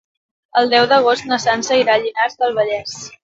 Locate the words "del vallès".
2.41-2.99